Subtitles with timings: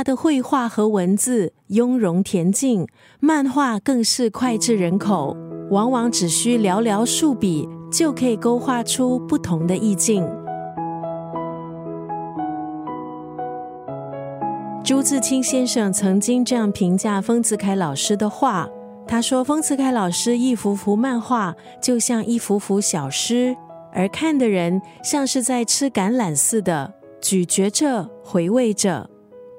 [0.00, 2.88] 他的绘画和文字雍容恬静，
[3.20, 5.36] 漫画更是脍炙人口，
[5.68, 10.26] 往往只需寥寥数笔就可以勾画出不同的意境。
[14.82, 18.66] 朱自清先生曾经这样评价丰子恺老师的画，
[19.06, 23.54] 他说：“丰子恺老师一幅幅漫画就像一幅幅小诗，
[23.92, 29.10] 而看的人像是在吃橄榄似的，咀嚼着、回味着。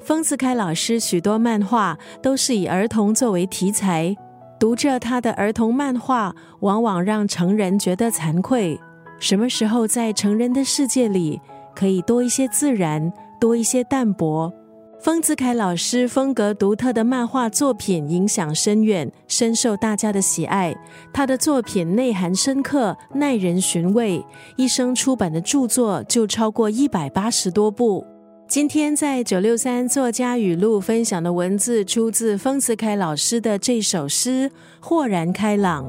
[0.03, 4.15] 丰子恺老师许多漫画都是以儿童作为题材，
[4.59, 8.79] 读着他的儿童漫画，往往让成人觉得惭愧。
[9.19, 11.39] 什么时候在成人的世界里，
[11.75, 14.51] 可以多一些自然，多一些淡泊？”
[14.99, 20.75] 丰子恺老师风格独特的漫画作品影响深远，深受大家的喜爱。
[21.11, 24.23] 他的作品内涵深刻，耐人寻味，
[24.57, 28.05] 一生出版的著作就超过一百八十多部。
[28.51, 34.49] 今天在九六三作家语录分享的文字，出自丰子恺老师的这首诗
[34.81, 35.85] 《豁然开朗》。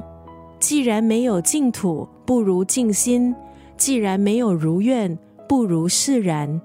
[0.60, 3.34] 既然没有净土，不如静心；
[3.76, 6.62] 既然没有如愿，不如释然。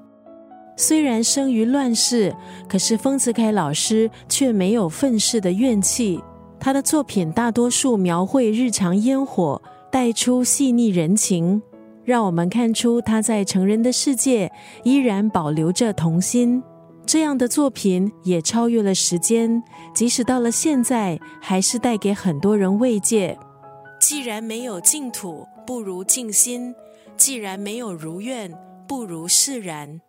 [0.75, 2.31] 虽然生于乱世，
[2.69, 6.21] 可是丰子恺老师却没有愤世的怨气。
[6.59, 9.59] 他的作品大多数描绘日常烟火，
[9.91, 11.59] 带出细腻人情，
[12.07, 14.49] 让我们看出他在成人的世界
[14.85, 16.63] 依然保留着童心。
[17.05, 19.61] 这样的作品也超越了时间，
[19.93, 23.37] 即使到了现在，还是带给很多人慰藉。
[23.99, 26.73] 既然没有净土，不如静心；
[27.17, 28.53] 既然没有如愿，
[28.87, 29.99] 不如释然。